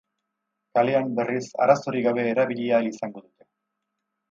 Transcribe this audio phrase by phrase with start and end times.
[0.77, 3.49] Kalean, berriz, arazorik gabe erabili ahal izango dute.